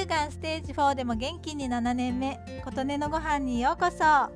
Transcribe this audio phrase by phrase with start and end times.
[0.00, 4.32] 間ステージ4でも元気に7年目琴音のご飯にようこそ。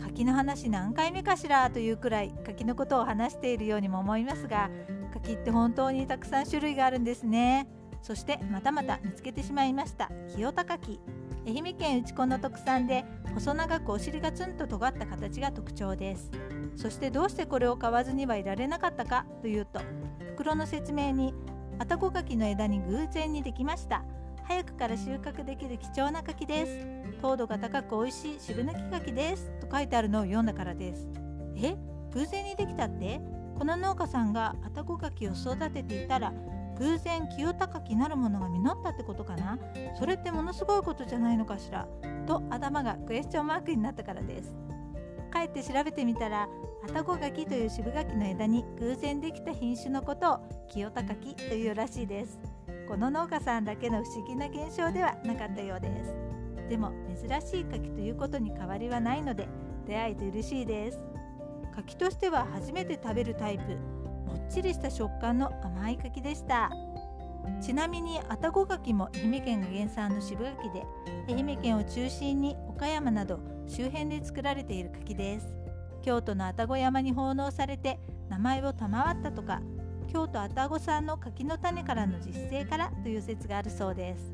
[0.00, 4.70] 柿の話何回目かしらというくらい柿のことを話しているようにも思いますが
[5.14, 7.66] 柿って本当にたくさん種類があるんですね。
[8.02, 10.10] そしてまたまた見つけてしまいました。
[10.34, 11.00] 清田柿。
[11.46, 16.30] 愛媛県内子の特産で細長くお尻がツンと尖った形が特徴です。
[16.76, 19.80] そしてどうしてこれを買わずにはいられなかったかというと
[20.36, 21.34] 袋の説明に
[21.78, 24.04] あたこ柿の枝に偶然にできました。
[24.44, 27.20] 早くから収穫できる貴重な柿です。
[27.20, 29.50] 糖度が高く美味しい渋抜き柿です。
[29.60, 31.08] と書いてあるのを読んだからです。
[31.56, 31.76] え？
[32.12, 33.20] 偶然にできたって？
[33.58, 36.32] この農家さんがあたこ柿を育てていたら
[36.78, 39.58] 偶然清高きなるものが実ったってことかな？
[39.98, 41.86] それってものすごいことじゃないのかしら？
[42.26, 44.54] と頭がクエスチョンマークになったからです。
[45.32, 46.46] 帰って調べてみたら
[46.84, 52.38] 愛宕柿という渋柿の枝に偶然できた品種のことを清高きというらしいです。
[52.92, 56.14] この農家さんだけの不思議な現象ではなかったようです。
[56.68, 59.48] でも珍しい柿ということに変わりはないので
[59.86, 61.02] 出会えて嬉しいです。
[61.74, 63.62] 柿としては初めて食べるタイプ
[64.26, 66.70] もっちりした食感の甘い柿でした。
[67.62, 70.84] ちなみに愛宕柿も愛媛県が原産の渋柿で
[71.30, 75.46] 愛媛県を中心に岡山など周辺で作られている柿です
[76.02, 79.60] 京都の愛宕山に奉納されて名前を賜ったとか
[80.04, 84.32] 京都愛宕産の柿の種からの実生からという説があるそうです。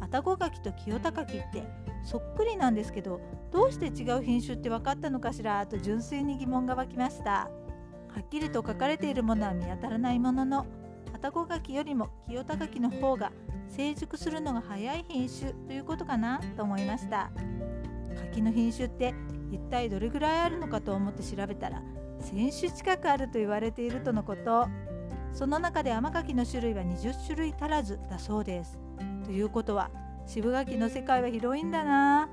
[0.00, 1.62] 愛宕柿と清田柿って
[2.02, 3.20] そっくりなんですけど
[3.52, 7.50] どうして違う品種って分かったのかしらと純粋に疑問が湧きました。
[8.12, 10.66] はっきりと書かれているものは見当たらないものの
[11.12, 13.30] 愛宕柿よりも清田柿の方が
[13.68, 17.30] 成熟するのが早い品種ということかなと思いました。
[18.16, 19.14] 柿の品種って
[19.52, 21.82] 一体どれぐらいあるのかと思って調べたら
[22.20, 24.68] 1000種近くあると言われているとのこと。
[25.32, 28.78] その中で甘柿の種類は20種類足らずだそうです。
[29.24, 29.90] ということは
[30.26, 32.28] 渋柿の世界は広いんだな。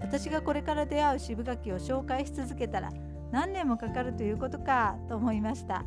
[0.00, 2.90] 私がこれから出会う渋柿を紹介し続けたら
[3.30, 5.84] 何年もかかるということかと思いました。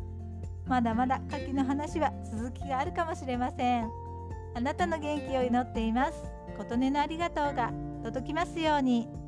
[0.66, 3.90] まだまだ柿の話は続きがあるかもしれません。
[4.54, 6.22] あなたの元気を祈っています。
[6.56, 7.72] 琴音のありがとうが
[8.04, 9.19] 届きますように。